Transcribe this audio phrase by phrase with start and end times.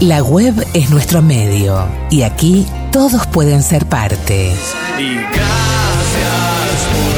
[0.00, 4.52] La web es nuestro medio y aquí todos pueden ser parte.
[4.98, 7.14] Y gracias por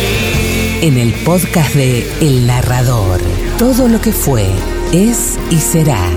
[0.00, 0.82] venir.
[0.82, 3.20] En el podcast de El Narrador,
[3.58, 4.48] todo lo que fue,
[4.92, 6.08] es y será.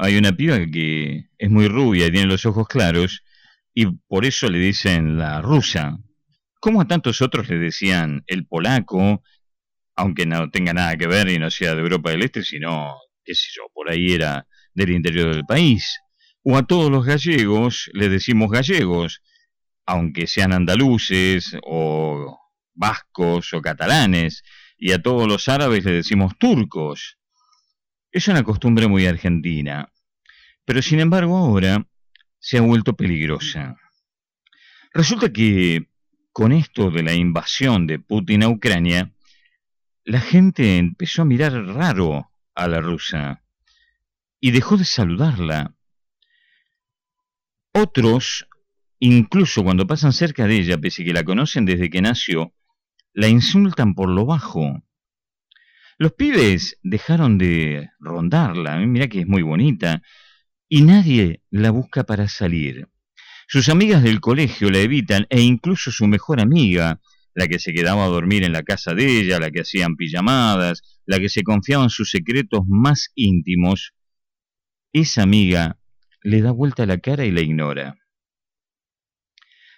[0.00, 3.24] Hay una piba que es muy rubia y tiene los ojos claros
[3.74, 5.98] y por eso le dicen la rusa.
[6.60, 9.22] Como a tantos otros le decían el polaco,
[9.96, 12.94] aunque no tenga nada que ver y no sea de Europa del Este, sino,
[13.24, 15.98] qué sé yo, por ahí era del interior del país.
[16.44, 19.22] O a todos los gallegos le decimos gallegos,
[19.84, 22.38] aunque sean andaluces o
[22.74, 24.44] vascos o catalanes,
[24.76, 27.17] y a todos los árabes le decimos turcos.
[28.10, 29.92] Es una costumbre muy argentina,
[30.64, 31.86] pero sin embargo ahora
[32.38, 33.76] se ha vuelto peligrosa.
[34.94, 35.88] Resulta que
[36.32, 39.12] con esto de la invasión de Putin a Ucrania,
[40.04, 43.42] la gente empezó a mirar raro a la rusa
[44.40, 45.74] y dejó de saludarla.
[47.72, 48.48] Otros,
[49.00, 52.54] incluso cuando pasan cerca de ella, pese que la conocen desde que nació,
[53.12, 54.82] la insultan por lo bajo.
[56.00, 60.00] Los pibes dejaron de rondarla, mira que es muy bonita,
[60.68, 62.86] y nadie la busca para salir.
[63.48, 67.00] Sus amigas del colegio la evitan e incluso su mejor amiga,
[67.34, 70.82] la que se quedaba a dormir en la casa de ella, la que hacían pijamadas,
[71.04, 73.92] la que se confiaba en sus secretos más íntimos,
[74.92, 75.80] esa amiga
[76.22, 77.96] le da vuelta la cara y la ignora.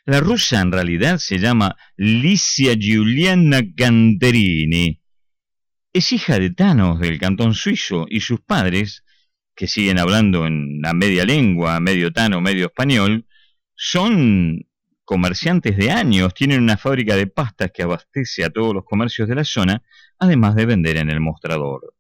[0.05, 5.00] La rusa en realidad se llama Licia Giuliana Canterini
[5.92, 9.05] es hija de Thanos del cantón suizo y sus padres,
[9.55, 13.27] que siguen hablando en la media lengua, medio tano, medio español,
[13.74, 14.66] son
[15.05, 19.34] comerciantes de años, tienen una fábrica de pastas que abastece a todos los comercios de
[19.34, 19.83] la zona,
[20.18, 21.95] además de vender en el mostrador.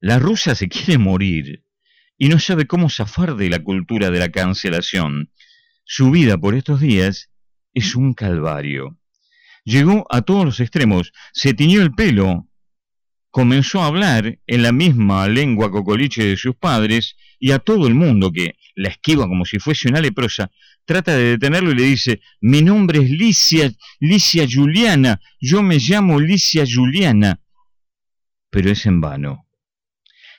[0.00, 1.64] La rusa se quiere morir
[2.18, 5.30] y no sabe cómo zafar de la cultura de la cancelación.
[5.84, 7.30] Su vida por estos días
[7.72, 8.98] es un calvario.
[9.64, 12.48] Llegó a todos los extremos, se tiñó el pelo,
[13.36, 17.94] comenzó a hablar en la misma lengua cocoliche de sus padres y a todo el
[17.94, 20.50] mundo que la esquiva como si fuese una leprosa,
[20.86, 23.70] trata de detenerlo y le dice, mi nombre es Licia,
[24.00, 27.38] Licia Juliana, yo me llamo Licia Juliana.
[28.48, 29.46] Pero es en vano.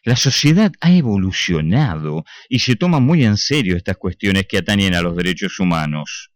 [0.04, 5.04] La sociedad ha evolucionado y se toma muy en serio estas cuestiones que atañen a
[5.04, 6.32] los derechos humanos.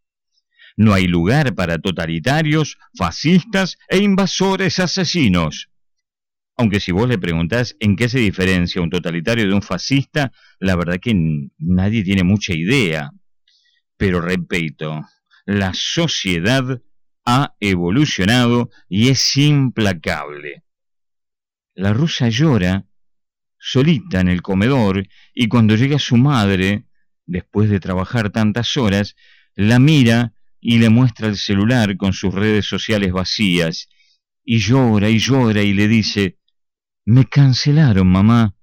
[0.78, 5.71] No hay lugar para totalitarios, fascistas e invasores asesinos.
[6.58, 10.76] Aunque si vos le preguntás en qué se diferencia un totalitario de un fascista, la
[10.76, 11.16] verdad que
[11.58, 13.12] nadie tiene mucha idea.
[13.98, 15.02] Pero repito,
[15.46, 16.82] la sociedad
[17.26, 20.64] ha evolucionado y es implacable.
[21.74, 22.86] La rusa llora
[23.58, 26.86] solita en el comedor y cuando llega su madre,
[27.26, 29.16] después de trabajar tantas horas,
[29.56, 33.88] la mira y le muestra el celular con sus redes sociales vacías
[34.44, 36.38] y llora y llora y le dice,
[37.06, 38.56] me cancelaron, mamá.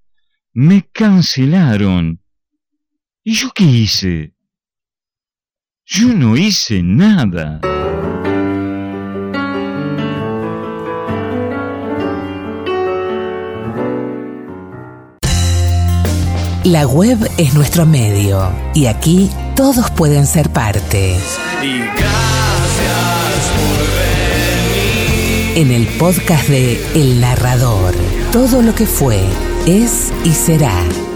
[0.52, 2.20] Me cancelaron.
[3.24, 4.34] ¿Y yo qué hice?
[5.84, 7.60] Yo no hice nada.
[16.64, 21.16] La web es nuestro medio y aquí todos pueden ser parte.
[21.62, 21.80] Y
[25.58, 27.92] En el podcast de El Narrador,
[28.30, 29.24] todo lo que fue,
[29.66, 31.07] es y será.